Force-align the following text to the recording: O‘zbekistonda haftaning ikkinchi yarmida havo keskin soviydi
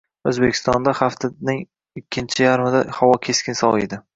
O‘zbekistonda 0.29 0.93
haftaning 0.99 1.61
ikkinchi 2.03 2.47
yarmida 2.49 2.83
havo 3.01 3.21
keskin 3.29 3.63
soviydi 3.65 4.05